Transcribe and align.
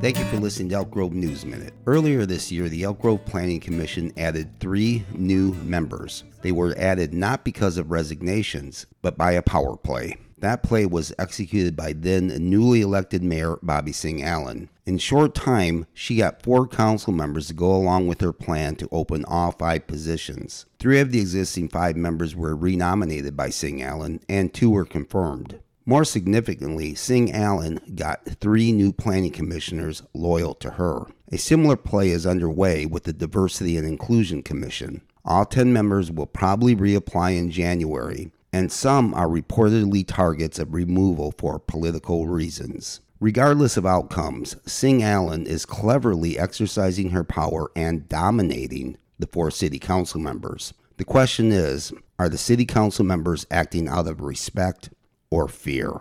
Thank 0.00 0.20
you 0.20 0.24
for 0.26 0.36
listening 0.36 0.68
to 0.68 0.76
Elk 0.76 0.92
Grove 0.92 1.12
News 1.12 1.44
Minute. 1.44 1.74
Earlier 1.84 2.24
this 2.24 2.52
year, 2.52 2.68
the 2.68 2.84
Elk 2.84 3.00
Grove 3.00 3.24
Planning 3.24 3.58
Commission 3.58 4.12
added 4.16 4.60
three 4.60 5.04
new 5.12 5.54
members. 5.54 6.22
They 6.40 6.52
were 6.52 6.72
added 6.78 7.12
not 7.12 7.44
because 7.44 7.78
of 7.78 7.90
resignations, 7.90 8.86
but 9.02 9.18
by 9.18 9.32
a 9.32 9.42
power 9.42 9.76
play. 9.76 10.16
That 10.38 10.62
play 10.62 10.86
was 10.86 11.12
executed 11.18 11.74
by 11.74 11.94
then 11.94 12.28
newly 12.48 12.80
elected 12.80 13.24
Mayor 13.24 13.58
Bobby 13.60 13.90
Singh 13.90 14.22
Allen. 14.22 14.70
In 14.86 14.98
short 14.98 15.34
time, 15.34 15.86
she 15.92 16.18
got 16.18 16.44
four 16.44 16.68
council 16.68 17.12
members 17.12 17.48
to 17.48 17.54
go 17.54 17.74
along 17.74 18.06
with 18.06 18.20
her 18.20 18.32
plan 18.32 18.76
to 18.76 18.88
open 18.92 19.24
all 19.24 19.50
five 19.50 19.88
positions. 19.88 20.66
Three 20.78 21.00
of 21.00 21.10
the 21.10 21.20
existing 21.20 21.70
five 21.70 21.96
members 21.96 22.36
were 22.36 22.54
renominated 22.54 23.36
by 23.36 23.50
Singh 23.50 23.82
Allen, 23.82 24.20
and 24.28 24.54
two 24.54 24.70
were 24.70 24.84
confirmed. 24.84 25.58
More 25.88 26.04
significantly, 26.04 26.94
Singh 26.94 27.32
Allen 27.32 27.80
got 27.94 28.22
three 28.26 28.72
new 28.72 28.92
planning 28.92 29.30
commissioners 29.30 30.02
loyal 30.12 30.52
to 30.56 30.72
her. 30.72 31.06
A 31.32 31.38
similar 31.38 31.76
play 31.76 32.10
is 32.10 32.26
underway 32.26 32.84
with 32.84 33.04
the 33.04 33.14
Diversity 33.14 33.78
and 33.78 33.88
Inclusion 33.88 34.42
Commission. 34.42 35.00
All 35.24 35.46
10 35.46 35.72
members 35.72 36.12
will 36.12 36.26
probably 36.26 36.76
reapply 36.76 37.38
in 37.38 37.50
January, 37.50 38.30
and 38.52 38.70
some 38.70 39.14
are 39.14 39.28
reportedly 39.28 40.06
targets 40.06 40.58
of 40.58 40.74
removal 40.74 41.32
for 41.38 41.58
political 41.58 42.26
reasons. 42.26 43.00
Regardless 43.18 43.78
of 43.78 43.86
outcomes, 43.86 44.56
Singh 44.66 45.02
Allen 45.02 45.46
is 45.46 45.64
cleverly 45.64 46.38
exercising 46.38 47.12
her 47.12 47.24
power 47.24 47.70
and 47.74 48.06
dominating 48.10 48.98
the 49.18 49.26
four 49.26 49.50
city 49.50 49.78
council 49.78 50.20
members. 50.20 50.74
The 50.98 51.06
question 51.06 51.50
is 51.50 51.94
are 52.18 52.28
the 52.28 52.36
city 52.36 52.66
council 52.66 53.06
members 53.06 53.46
acting 53.50 53.88
out 53.88 54.06
of 54.06 54.20
respect 54.20 54.90
or 55.30 55.48
fear? 55.48 56.00